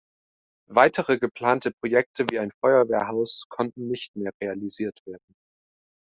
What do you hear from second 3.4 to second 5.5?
konnten nicht mehr realisiert werden.